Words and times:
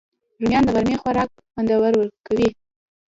رومیان 0.39 0.63
د 0.65 0.69
غرمې 0.75 0.95
خوراک 1.01 1.29
خوندور 1.51 1.93
کوي 2.25 2.49